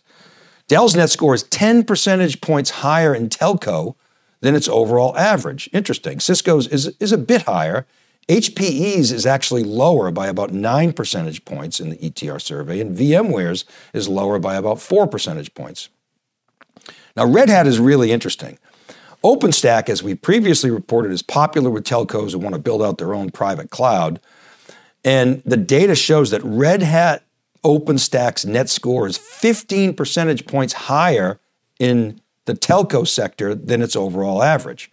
Dell's 0.69 0.95
net 0.95 1.09
score 1.09 1.33
is 1.33 1.43
10 1.43 1.83
percentage 1.83 2.39
points 2.39 2.69
higher 2.69 3.13
in 3.13 3.27
telco 3.27 3.95
than 4.39 4.55
its 4.55 4.69
overall 4.69 5.17
average. 5.17 5.69
Interesting. 5.73 6.21
Cisco's 6.21 6.67
is, 6.67 6.95
is 6.99 7.11
a 7.11 7.17
bit 7.17 7.43
higher. 7.43 7.85
HPE's 8.29 9.11
is 9.11 9.25
actually 9.25 9.63
lower 9.63 10.09
by 10.09 10.27
about 10.27 10.53
9 10.53 10.93
percentage 10.93 11.43
points 11.43 11.81
in 11.81 11.89
the 11.89 11.97
ETR 11.97 12.41
survey, 12.41 12.79
and 12.79 12.97
VMware's 12.97 13.65
is 13.93 14.07
lower 14.07 14.39
by 14.39 14.55
about 14.55 14.79
4 14.79 15.07
percentage 15.07 15.53
points. 15.53 15.89
Now, 17.15 17.25
Red 17.25 17.49
Hat 17.49 17.67
is 17.67 17.79
really 17.79 18.11
interesting. 18.11 18.57
OpenStack, 19.23 19.87
as 19.87 20.03
we 20.03 20.15
previously 20.15 20.69
reported, 20.69 21.11
is 21.11 21.21
popular 21.21 21.69
with 21.69 21.85
telcos 21.85 22.33
who 22.33 22.39
want 22.39 22.55
to 22.55 22.61
build 22.61 22.81
out 22.81 22.97
their 22.97 23.13
own 23.13 23.29
private 23.29 23.69
cloud. 23.69 24.19
And 25.05 25.41
the 25.45 25.57
data 25.57 25.95
shows 25.95 26.31
that 26.31 26.43
Red 26.43 26.81
Hat 26.81 27.23
OpenStack's 27.63 28.45
net 28.45 28.69
score 28.69 29.07
is 29.07 29.17
15 29.17 29.93
percentage 29.93 30.45
points 30.45 30.73
higher 30.73 31.39
in 31.79 32.19
the 32.45 32.53
telco 32.53 33.07
sector 33.07 33.55
than 33.55 33.81
its 33.81 33.95
overall 33.95 34.43
average. 34.43 34.91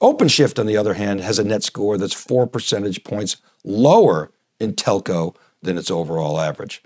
OpenShift, 0.00 0.58
on 0.58 0.66
the 0.66 0.76
other 0.76 0.94
hand, 0.94 1.20
has 1.20 1.40
a 1.40 1.44
net 1.44 1.64
score 1.64 1.98
that's 1.98 2.14
four 2.14 2.46
percentage 2.46 3.02
points 3.02 3.38
lower 3.64 4.30
in 4.60 4.74
telco 4.74 5.34
than 5.60 5.76
its 5.76 5.90
overall 5.90 6.38
average. 6.38 6.82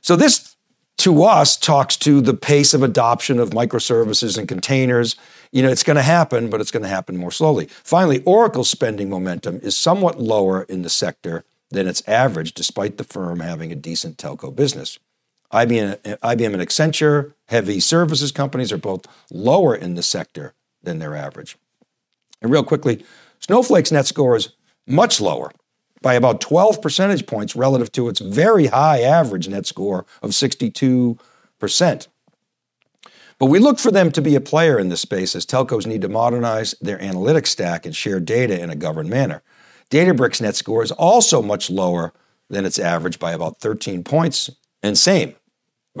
So, 0.00 0.16
this 0.16 0.55
to 1.06 1.22
us 1.22 1.56
talks 1.56 1.96
to 1.96 2.20
the 2.20 2.34
pace 2.34 2.74
of 2.74 2.82
adoption 2.82 3.38
of 3.38 3.50
microservices 3.50 4.36
and 4.36 4.48
containers. 4.48 5.14
You 5.52 5.62
know, 5.62 5.68
it's 5.68 5.84
going 5.84 5.94
to 5.94 6.02
happen, 6.02 6.50
but 6.50 6.60
it's 6.60 6.72
going 6.72 6.82
to 6.82 6.88
happen 6.88 7.16
more 7.16 7.30
slowly. 7.30 7.66
Finally, 7.84 8.24
Oracle's 8.24 8.68
spending 8.68 9.08
momentum 9.08 9.60
is 9.62 9.76
somewhat 9.76 10.20
lower 10.20 10.64
in 10.64 10.82
the 10.82 10.90
sector 10.90 11.44
than 11.70 11.86
its 11.86 12.02
average, 12.08 12.54
despite 12.54 12.96
the 12.96 13.04
firm 13.04 13.38
having 13.38 13.70
a 13.70 13.76
decent 13.76 14.18
telco 14.18 14.52
business. 14.52 14.98
IBM, 15.52 15.96
IBM 16.18 16.54
and 16.54 16.62
Accenture, 16.62 17.34
heavy 17.46 17.78
services 17.78 18.32
companies, 18.32 18.72
are 18.72 18.76
both 18.76 19.06
lower 19.30 19.76
in 19.76 19.94
the 19.94 20.02
sector 20.02 20.54
than 20.82 20.98
their 20.98 21.14
average. 21.14 21.56
And 22.42 22.50
real 22.50 22.64
quickly, 22.64 23.04
Snowflake's 23.38 23.92
net 23.92 24.06
score 24.06 24.34
is 24.34 24.54
much 24.88 25.20
lower 25.20 25.52
by 26.02 26.14
about 26.14 26.40
12 26.40 26.80
percentage 26.82 27.26
points 27.26 27.56
relative 27.56 27.90
to 27.92 28.08
its 28.08 28.20
very 28.20 28.66
high 28.66 29.00
average 29.00 29.48
net 29.48 29.66
score 29.66 30.06
of 30.22 30.30
62%. 30.30 31.18
But 33.38 33.46
we 33.46 33.58
look 33.58 33.78
for 33.78 33.90
them 33.90 34.10
to 34.12 34.22
be 34.22 34.34
a 34.34 34.40
player 34.40 34.78
in 34.78 34.88
this 34.88 35.02
space 35.02 35.36
as 35.36 35.44
telcos 35.44 35.86
need 35.86 36.02
to 36.02 36.08
modernize 36.08 36.74
their 36.80 36.98
analytics 36.98 37.48
stack 37.48 37.84
and 37.84 37.94
share 37.94 38.20
data 38.20 38.60
in 38.60 38.70
a 38.70 38.76
governed 38.76 39.10
manner. 39.10 39.42
Databricks 39.90 40.40
net 40.40 40.56
score 40.56 40.82
is 40.82 40.90
also 40.92 41.42
much 41.42 41.70
lower 41.70 42.12
than 42.48 42.64
its 42.64 42.78
average 42.78 43.18
by 43.18 43.32
about 43.32 43.60
13 43.60 44.04
points, 44.04 44.50
and 44.82 44.96
same. 44.96 45.34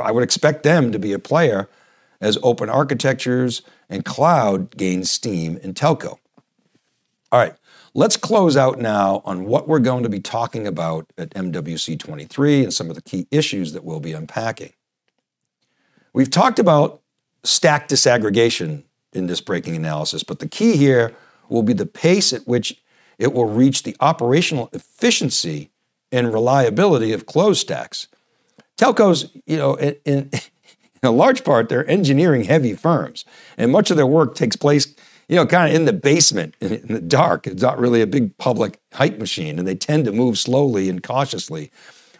I 0.00 0.12
would 0.12 0.24
expect 0.24 0.62
them 0.62 0.92
to 0.92 0.98
be 0.98 1.12
a 1.12 1.18
player 1.18 1.68
as 2.20 2.38
open 2.42 2.70
architectures 2.70 3.62
and 3.88 4.04
cloud 4.04 4.76
gain 4.76 5.04
steam 5.04 5.58
in 5.58 5.74
telco. 5.74 6.18
All 7.32 7.40
right, 7.40 7.54
let's 7.96 8.18
close 8.18 8.58
out 8.58 8.78
now 8.78 9.22
on 9.24 9.46
what 9.46 9.66
we're 9.66 9.78
going 9.78 10.02
to 10.02 10.08
be 10.10 10.20
talking 10.20 10.66
about 10.66 11.10
at 11.16 11.30
MWC 11.30 11.98
23 11.98 12.64
and 12.64 12.72
some 12.72 12.90
of 12.90 12.94
the 12.94 13.00
key 13.00 13.26
issues 13.30 13.72
that 13.72 13.84
we'll 13.84 14.00
be 14.00 14.12
unpacking. 14.12 14.74
We've 16.12 16.30
talked 16.30 16.58
about 16.58 17.00
stack 17.42 17.88
disaggregation 17.88 18.84
in 19.14 19.28
this 19.28 19.40
breaking 19.40 19.76
analysis, 19.76 20.22
but 20.22 20.40
the 20.40 20.48
key 20.48 20.76
here 20.76 21.14
will 21.48 21.62
be 21.62 21.72
the 21.72 21.86
pace 21.86 22.34
at 22.34 22.46
which 22.46 22.82
it 23.18 23.32
will 23.32 23.46
reach 23.46 23.82
the 23.82 23.96
operational 24.00 24.68
efficiency 24.74 25.70
and 26.12 26.34
reliability 26.34 27.12
of 27.12 27.24
closed 27.24 27.62
stacks. 27.62 28.08
Telcos, 28.76 29.30
you 29.46 29.56
know, 29.56 29.74
in, 29.76 29.96
in, 30.04 30.30
a 31.02 31.10
large 31.10 31.44
part, 31.44 31.70
they're 31.70 31.88
engineering 31.88 32.44
heavy 32.44 32.74
firms, 32.74 33.24
and 33.56 33.72
much 33.72 33.90
of 33.90 33.96
their 33.96 34.06
work 34.06 34.34
takes 34.34 34.56
place, 34.56 34.94
you 35.28 35.36
know, 35.36 35.46
kind 35.46 35.68
of 35.68 35.74
in 35.74 35.86
the 35.86 35.92
basement, 35.92 36.54
in 36.60 36.86
the 36.86 37.00
dark. 37.00 37.46
It's 37.46 37.62
not 37.62 37.78
really 37.78 38.00
a 38.00 38.06
big 38.06 38.36
public 38.38 38.78
hype 38.92 39.18
machine, 39.18 39.58
and 39.58 39.66
they 39.66 39.74
tend 39.74 40.04
to 40.04 40.12
move 40.12 40.38
slowly 40.38 40.88
and 40.88 41.02
cautiously. 41.02 41.70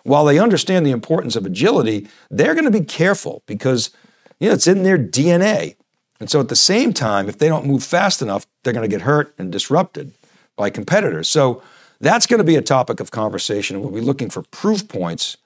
While 0.03 0.25
they 0.25 0.39
understand 0.39 0.87
the 0.87 0.93
importance 0.93 1.35
of 1.35 1.45
agility, 1.45 2.09
they're 2.31 2.55
going 2.55 2.65
to 2.65 2.71
be 2.71 2.85
careful 2.85 3.43
because, 3.47 3.91
you 4.39 4.49
know, 4.49 4.55
it's 4.55 4.69
in 4.69 4.85
their 4.85 4.99
DNA. 4.99 5.77
And 6.21 6.31
so 6.31 6.41
at 6.41 6.49
the 6.49 6.57
same 6.57 6.93
time, 6.93 7.29
if 7.29 7.39
they 7.39 7.49
don't 7.49 7.67
move 7.67 7.83
fast 7.83 8.23
enough, 8.23 8.47
they're 8.63 8.73
going 8.73 8.89
to 8.89 8.95
get 8.95 9.03
hurt 9.03 9.35
and 9.37 9.51
disrupted 9.51 10.13
by 10.55 10.71
competitors. 10.71 11.29
So 11.29 11.63
that's 12.01 12.27
going 12.27 12.39
to 12.39 12.45
be 12.45 12.57
a 12.57 12.63
topic 12.63 13.01
of 13.01 13.11
conversation. 13.11 13.81
We'll 13.81 13.91
be 13.91 14.01
looking 14.01 14.31
for 14.31 14.43
proof 14.43 14.89
points. 14.89 15.37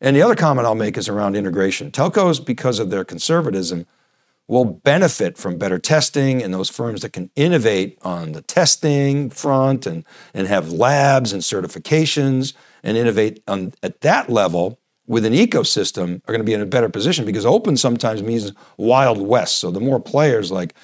And 0.00 0.16
the 0.16 0.22
other 0.22 0.34
comment 0.34 0.66
I'll 0.66 0.74
make 0.74 0.98
is 0.98 1.08
around 1.08 1.36
integration. 1.36 1.90
Telcos, 1.90 2.44
because 2.44 2.78
of 2.78 2.90
their 2.90 3.04
conservatism, 3.04 3.86
will 4.46 4.64
benefit 4.64 5.38
from 5.38 5.56
better 5.56 5.78
testing 5.78 6.42
and 6.42 6.52
those 6.52 6.68
firms 6.68 7.00
that 7.00 7.12
can 7.12 7.30
innovate 7.34 7.98
on 8.02 8.32
the 8.32 8.42
testing 8.42 9.30
front 9.30 9.86
and, 9.86 10.04
and 10.34 10.46
have 10.46 10.70
labs 10.70 11.32
and 11.32 11.42
certifications 11.42 12.52
and 12.82 12.96
innovate 12.96 13.42
on, 13.48 13.72
at 13.82 14.00
that 14.02 14.28
level 14.28 14.78
with 15.06 15.24
an 15.24 15.32
ecosystem 15.32 16.16
are 16.26 16.32
going 16.32 16.40
to 16.40 16.44
be 16.44 16.54
in 16.54 16.60
a 16.60 16.66
better 16.66 16.88
position 16.88 17.24
because 17.24 17.46
open 17.46 17.76
sometimes 17.76 18.22
means 18.22 18.52
wild 18.76 19.20
west. 19.20 19.56
So 19.56 19.70
the 19.70 19.80
more 19.80 20.00
players 20.00 20.50
like 20.50 20.74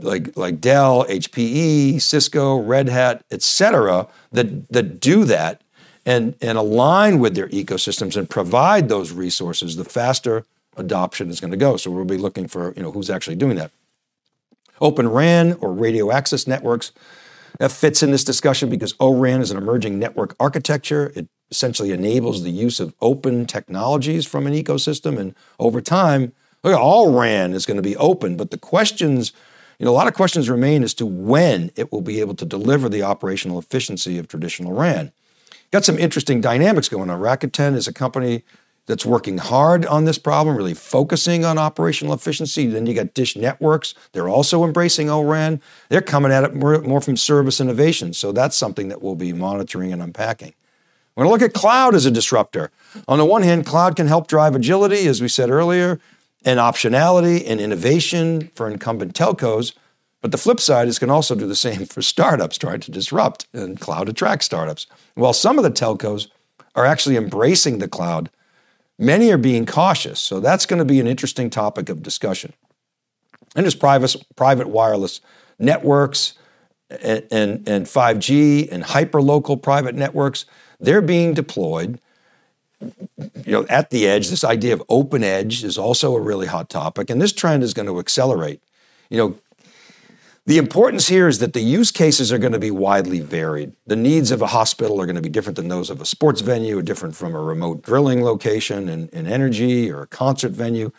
like 0.00 0.36
like 0.36 0.60
Dell, 0.60 1.04
HPE, 1.06 2.00
Cisco, 2.00 2.58
Red 2.58 2.88
Hat, 2.88 3.24
et 3.30 3.42
cetera, 3.42 4.06
that 4.32 4.70
that 4.70 5.00
do 5.00 5.24
that 5.24 5.62
and 6.06 6.36
and 6.40 6.56
align 6.56 7.18
with 7.18 7.34
their 7.34 7.48
ecosystems 7.48 8.16
and 8.16 8.30
provide 8.30 8.88
those 8.88 9.12
resources, 9.12 9.76
the 9.76 9.84
faster 9.84 10.44
adoption 10.78 11.30
is 11.30 11.40
going 11.40 11.50
to 11.50 11.56
go. 11.56 11.76
So 11.76 11.90
we'll 11.90 12.04
be 12.04 12.16
looking 12.16 12.48
for 12.48 12.72
you 12.76 12.82
know 12.82 12.92
who's 12.92 13.10
actually 13.10 13.36
doing 13.36 13.56
that. 13.56 13.70
Open 14.80 15.08
RAN 15.08 15.54
or 15.60 15.72
radio 15.72 16.12
access 16.12 16.46
networks 16.46 16.92
that 17.58 17.72
fits 17.72 18.02
in 18.02 18.10
this 18.10 18.24
discussion 18.24 18.68
because 18.68 18.94
ORAN 19.00 19.40
is 19.40 19.50
an 19.50 19.56
emerging 19.56 19.98
network 19.98 20.36
architecture. 20.38 21.12
It 21.16 21.28
essentially 21.50 21.90
enables 21.90 22.44
the 22.44 22.50
use 22.50 22.78
of 22.78 22.94
open 23.00 23.46
technologies 23.46 24.26
from 24.26 24.46
an 24.46 24.52
ecosystem, 24.52 25.18
and 25.18 25.34
over 25.58 25.80
time, 25.80 26.32
look, 26.62 26.78
all 26.78 27.18
RAN 27.18 27.54
is 27.54 27.66
going 27.66 27.78
to 27.78 27.82
be 27.82 27.96
open. 27.96 28.36
But 28.36 28.50
the 28.50 28.58
questions 28.58 29.32
you 29.78 29.84
know, 29.84 29.92
a 29.92 29.94
lot 29.94 30.08
of 30.08 30.14
questions 30.14 30.50
remain 30.50 30.82
as 30.82 30.92
to 30.94 31.06
when 31.06 31.70
it 31.76 31.92
will 31.92 32.00
be 32.00 32.20
able 32.20 32.34
to 32.34 32.44
deliver 32.44 32.88
the 32.88 33.02
operational 33.02 33.58
efficiency 33.60 34.18
of 34.18 34.26
traditional 34.26 34.72
RAN. 34.72 35.12
Got 35.70 35.84
some 35.84 35.98
interesting 35.98 36.40
dynamics 36.40 36.88
going 36.88 37.10
on. 37.10 37.20
Rakuten 37.20 37.76
is 37.76 37.86
a 37.86 37.92
company 37.92 38.42
that's 38.88 39.06
working 39.06 39.38
hard 39.38 39.86
on 39.86 40.06
this 40.06 40.18
problem, 40.18 40.56
really 40.56 40.74
focusing 40.74 41.44
on 41.44 41.58
operational 41.58 42.14
efficiency. 42.14 42.66
Then 42.66 42.86
you 42.86 42.94
got 42.94 43.14
Dish 43.14 43.36
Networks. 43.36 43.94
They're 44.12 44.28
also 44.28 44.64
embracing 44.64 45.08
ORAN. 45.08 45.60
They're 45.90 46.00
coming 46.00 46.32
at 46.32 46.42
it 46.42 46.54
more, 46.54 46.80
more 46.80 47.02
from 47.02 47.16
service 47.16 47.60
innovation. 47.60 48.14
So 48.14 48.32
that's 48.32 48.56
something 48.56 48.88
that 48.88 49.02
we'll 49.02 49.14
be 49.14 49.32
monitoring 49.32 49.92
and 49.92 50.02
unpacking. 50.02 50.54
We're 51.14 51.24
going 51.24 51.38
to 51.38 51.44
look 51.44 51.50
at 51.50 51.60
cloud 51.60 51.94
as 51.94 52.06
a 52.06 52.10
disruptor. 52.10 52.70
On 53.06 53.18
the 53.18 53.24
one 53.24 53.42
hand, 53.42 53.66
cloud 53.66 53.94
can 53.94 54.06
help 54.06 54.26
drive 54.26 54.54
agility, 54.54 55.06
as 55.06 55.20
we 55.20 55.28
said 55.28 55.50
earlier 55.50 56.00
and 56.44 56.58
optionality 56.58 57.44
and 57.46 57.60
innovation 57.60 58.48
for 58.54 58.70
incumbent 58.70 59.14
telcos. 59.14 59.74
But 60.22 60.32
the 60.32 60.38
flip 60.38 60.60
side 60.60 60.88
is 60.88 60.98
can 60.98 61.10
also 61.10 61.34
do 61.34 61.46
the 61.46 61.54
same 61.54 61.84
for 61.84 62.02
startups 62.02 62.56
trying 62.56 62.80
to 62.80 62.90
disrupt, 62.90 63.46
and 63.52 63.78
cloud 63.78 64.08
attracts 64.08 64.46
startups. 64.46 64.86
While 65.14 65.32
some 65.32 65.58
of 65.58 65.64
the 65.64 65.70
telcos 65.70 66.28
are 66.74 66.86
actually 66.86 67.16
embracing 67.16 67.78
the 67.78 67.88
cloud, 67.88 68.30
many 68.98 69.30
are 69.30 69.38
being 69.38 69.66
cautious. 69.66 70.20
So 70.20 70.40
that's 70.40 70.66
going 70.66 70.78
to 70.78 70.84
be 70.84 71.00
an 71.00 71.06
interesting 71.06 71.50
topic 71.50 71.88
of 71.88 72.02
discussion. 72.02 72.52
And 73.56 73.64
there's 73.64 73.74
private, 73.74 74.16
private 74.36 74.68
wireless 74.68 75.20
networks 75.58 76.34
and, 76.90 77.26
and, 77.30 77.68
and 77.68 77.86
5G 77.86 78.70
and 78.70 78.84
hyperlocal 78.84 79.62
private 79.62 79.94
networks. 79.94 80.44
They're 80.80 81.02
being 81.02 81.34
deployed 81.34 81.98
you 82.80 83.52
know, 83.52 83.66
at 83.68 83.90
the 83.90 84.06
edge, 84.06 84.28
this 84.28 84.44
idea 84.44 84.72
of 84.72 84.82
open 84.88 85.24
edge 85.24 85.64
is 85.64 85.76
also 85.76 86.14
a 86.14 86.20
really 86.20 86.46
hot 86.46 86.70
topic, 86.70 87.10
and 87.10 87.20
this 87.20 87.32
trend 87.32 87.62
is 87.62 87.74
going 87.74 87.88
to 87.88 87.98
accelerate. 87.98 88.62
You 89.10 89.18
know, 89.18 89.38
the 90.48 90.56
importance 90.56 91.08
here 91.08 91.28
is 91.28 91.40
that 91.40 91.52
the 91.52 91.60
use 91.60 91.90
cases 91.90 92.32
are 92.32 92.38
going 92.38 92.54
to 92.54 92.58
be 92.58 92.70
widely 92.70 93.20
varied. 93.20 93.74
The 93.86 93.96
needs 93.96 94.30
of 94.30 94.40
a 94.40 94.46
hospital 94.46 94.98
are 94.98 95.04
going 95.04 95.16
to 95.16 95.20
be 95.20 95.28
different 95.28 95.56
than 95.56 95.68
those 95.68 95.90
of 95.90 96.00
a 96.00 96.06
sports 96.06 96.40
venue, 96.40 96.80
different 96.80 97.14
from 97.14 97.34
a 97.34 97.42
remote 97.42 97.82
drilling 97.82 98.24
location 98.24 98.88
in, 98.88 99.08
in 99.08 99.26
energy 99.26 99.90
or 99.90 100.00
a 100.00 100.06
concert 100.06 100.52
venue. 100.52 100.90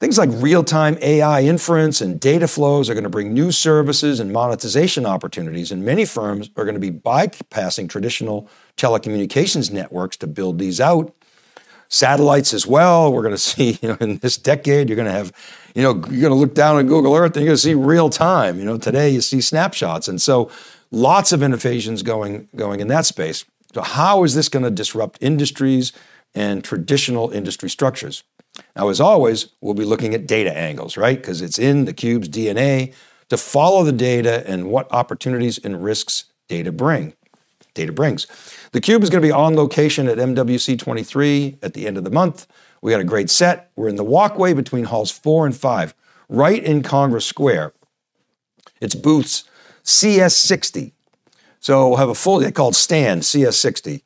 Things 0.00 0.16
like 0.16 0.30
real 0.32 0.64
time 0.64 0.96
AI 1.02 1.42
inference 1.42 2.00
and 2.00 2.18
data 2.18 2.48
flows 2.48 2.88
are 2.88 2.94
going 2.94 3.04
to 3.04 3.10
bring 3.10 3.34
new 3.34 3.52
services 3.52 4.20
and 4.20 4.32
monetization 4.32 5.04
opportunities, 5.04 5.70
and 5.70 5.84
many 5.84 6.06
firms 6.06 6.48
are 6.56 6.64
going 6.64 6.72
to 6.72 6.80
be 6.80 6.90
bypassing 6.90 7.90
traditional 7.90 8.48
telecommunications 8.78 9.70
networks 9.70 10.16
to 10.16 10.26
build 10.26 10.58
these 10.58 10.80
out. 10.80 11.14
Satellites 11.90 12.54
as 12.54 12.66
well. 12.66 13.12
We're 13.12 13.22
going 13.22 13.34
to 13.34 13.38
see, 13.38 13.78
you 13.82 13.88
know, 13.88 13.96
in 14.00 14.18
this 14.18 14.36
decade, 14.38 14.88
you're 14.88 14.96
going 14.96 15.06
to 15.06 15.12
have, 15.12 15.32
you 15.74 15.82
know, 15.82 15.92
you're 16.10 16.22
going 16.22 16.32
to 16.32 16.34
look 16.34 16.54
down 16.54 16.78
at 16.78 16.86
Google 16.86 17.14
Earth 17.14 17.36
and 17.36 17.44
you're 17.44 17.50
going 17.50 17.56
to 17.56 17.62
see 17.62 17.74
real 17.74 18.08
time. 18.08 18.58
You 18.58 18.64
know, 18.64 18.78
today 18.78 19.10
you 19.10 19.20
see 19.20 19.40
snapshots, 19.40 20.08
and 20.08 20.20
so 20.20 20.50
lots 20.90 21.32
of 21.32 21.42
innovations 21.42 22.02
going 22.02 22.48
going 22.56 22.80
in 22.80 22.88
that 22.88 23.04
space. 23.04 23.44
So, 23.74 23.82
how 23.82 24.24
is 24.24 24.34
this 24.34 24.48
going 24.48 24.64
to 24.64 24.70
disrupt 24.70 25.18
industries 25.20 25.92
and 26.34 26.64
traditional 26.64 27.30
industry 27.30 27.68
structures? 27.68 28.24
Now, 28.76 28.88
as 28.88 29.00
always, 29.00 29.48
we'll 29.60 29.74
be 29.74 29.84
looking 29.84 30.14
at 30.14 30.26
data 30.26 30.56
angles, 30.56 30.96
right? 30.96 31.16
Because 31.16 31.40
it's 31.40 31.58
in 31.58 31.84
the 31.84 31.92
cube's 31.92 32.28
DNA 32.28 32.92
to 33.28 33.36
follow 33.36 33.84
the 33.84 33.92
data 33.92 34.44
and 34.48 34.70
what 34.70 34.92
opportunities 34.92 35.58
and 35.58 35.82
risks 35.82 36.24
data 36.48 36.72
bring. 36.72 37.14
Data 37.80 37.92
brings. 37.92 38.26
The 38.72 38.80
cube 38.80 39.02
is 39.02 39.08
going 39.08 39.22
to 39.22 39.26
be 39.26 39.32
on 39.32 39.56
location 39.56 40.06
at 40.06 40.18
MWC 40.18 40.78
23 40.78 41.58
at 41.62 41.72
the 41.72 41.86
end 41.86 41.96
of 41.96 42.04
the 42.04 42.10
month. 42.10 42.46
We 42.82 42.92
got 42.92 43.00
a 43.00 43.04
great 43.04 43.30
set. 43.30 43.70
We're 43.74 43.88
in 43.88 43.96
the 43.96 44.04
walkway 44.04 44.52
between 44.52 44.84
halls 44.84 45.10
four 45.10 45.46
and 45.46 45.56
five, 45.56 45.94
right 46.28 46.62
in 46.62 46.82
Congress 46.82 47.24
Square. 47.24 47.72
It's 48.82 48.94
booths 48.94 49.44
CS60. 49.84 50.92
So 51.58 51.88
we'll 51.88 51.96
have 51.96 52.10
a 52.10 52.14
full, 52.14 52.40
they 52.40 52.52
called 52.52 52.76
stand 52.76 53.22
CS60. 53.22 54.02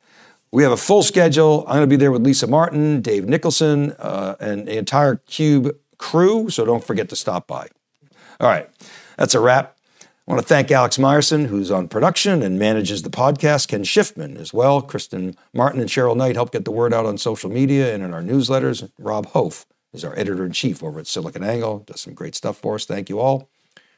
We 0.51 0.63
have 0.63 0.71
a 0.71 0.77
full 0.77 1.03
schedule. 1.03 1.65
I'm 1.67 1.75
going 1.75 1.81
to 1.81 1.87
be 1.87 1.97
there 1.97 2.13
with 2.13 2.23
Lisa 2.23 2.47
Martin, 2.47 3.01
Dave 3.01 3.27
Nicholson, 3.27 3.91
uh, 3.99 4.35
and 4.39 4.67
the 4.67 4.77
entire 4.77 5.17
Cube 5.17 5.75
crew, 5.97 6.49
so 6.49 6.63
don't 6.63 6.83
forget 6.83 7.09
to 7.09 7.15
stop 7.17 7.45
by. 7.45 7.67
All 8.39 8.47
right, 8.47 8.69
that's 9.17 9.35
a 9.35 9.41
wrap. 9.41 9.74
I 10.27 10.31
want 10.31 10.41
to 10.41 10.47
thank 10.47 10.71
Alex 10.71 10.97
Myerson, 10.97 11.45
who's 11.45 11.69
on 11.69 11.87
production 11.87 12.41
and 12.41 12.57
manages 12.57 13.03
the 13.03 13.11
podcast, 13.11 13.67
Ken 13.67 13.83
Schiffman 13.83 14.37
as 14.37 14.51
well. 14.51 14.81
Kristen 14.81 15.35
Martin 15.53 15.79
and 15.79 15.87
Cheryl 15.87 16.17
Knight 16.17 16.33
help 16.33 16.51
get 16.51 16.65
the 16.65 16.71
word 16.71 16.95
out 16.95 17.05
on 17.05 17.19
social 17.19 17.51
media 17.51 17.93
and 17.93 18.01
in 18.01 18.11
our 18.11 18.23
newsletters. 18.23 18.89
Rob 18.97 19.27
Hof 19.27 19.67
is 19.93 20.03
our 20.03 20.17
editor 20.17 20.43
in 20.43 20.51
chief 20.51 20.81
over 20.81 20.97
at 20.97 21.05
SiliconANGLE, 21.05 21.85
does 21.85 22.01
some 22.01 22.15
great 22.15 22.33
stuff 22.33 22.57
for 22.57 22.73
us. 22.73 22.85
Thank 22.85 23.07
you 23.07 23.19
all. 23.19 23.51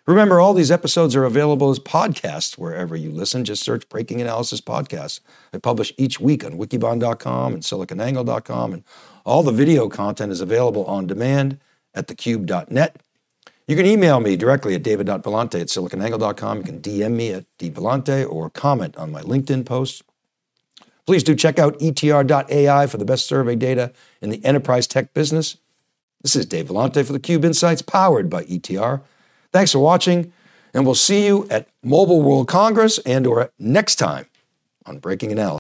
Remember, 0.06 0.42
all 0.42 0.54
these 0.54 0.70
episodes 0.70 1.16
are 1.16 1.24
available 1.24 1.70
as 1.70 1.80
podcasts 1.80 2.58
wherever 2.58 2.98
you 2.98 3.10
listen. 3.10 3.46
Just 3.46 3.64
search 3.64 3.88
Breaking 3.88 4.20
Analysis 4.20 4.60
Podcasts. 4.60 5.22
I 5.54 5.60
publish 5.60 5.94
each 5.98 6.20
week 6.20 6.44
on 6.44 6.58
wikibon.com 6.58 7.54
and 7.54 7.64
siliconangle.com, 7.64 8.74
and 8.74 8.84
all 9.26 9.44
the 9.44 9.54
video 9.54 9.88
content 9.88 10.34
is 10.34 10.42
available 10.42 10.84
on 10.86 11.08
demand 11.08 11.60
at 11.96 12.08
thecube.net. 12.08 12.98
You 13.68 13.76
can 13.76 13.86
email 13.86 14.22
me 14.22 14.38
directly 14.38 14.76
at 14.76 14.84
david.vellante 14.84 15.60
at 15.60 15.68
siliconangle.com. 15.68 16.58
You 16.60 16.64
can 16.64 16.80
DM 16.80 17.12
me 17.12 17.32
at 17.34 17.46
dvellante 17.60 18.30
or 18.30 18.50
comment 18.50 18.96
on 18.96 19.12
my 19.12 19.22
LinkedIn 19.22 19.66
post. 19.66 20.04
Please 21.06 21.22
do 21.22 21.36
check 21.36 21.60
out 21.60 21.78
etr.ai 21.80 22.88
for 22.88 22.98
the 22.98 23.06
best 23.06 23.28
survey 23.28 23.56
data 23.56 23.92
in 24.22 24.30
the 24.30 24.44
enterprise 24.46 24.88
tech 24.88 25.14
business. 25.14 25.58
This 26.22 26.36
is 26.36 26.46
Dave 26.46 26.68
Vellante 26.68 27.06
for 27.06 27.14
the 27.14 27.20
Cube 27.20 27.44
Insights, 27.44 27.82
powered 27.82 28.30
by 28.30 28.44
ETR. 28.46 29.02
Thanks 29.52 29.74
for 29.74 29.80
watching, 29.80 30.32
and 30.74 30.86
we'll 30.86 30.96
see 30.96 31.26
you 31.26 31.48
at 31.50 31.68
Mobile 31.84 32.22
World 32.22 32.48
Congress 32.48 33.00
and 33.00 33.28
or 33.28 33.52
next 33.60 33.96
time 33.96 34.26
on 34.86 35.00
Breaking 35.00 35.32
Analysis. 35.32 35.56